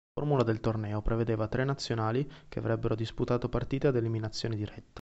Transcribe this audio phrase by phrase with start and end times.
[0.15, 4.89] La formula del torneo prevedeva tre nazionali che avrebbero disputato partite ad eliminazione diretta.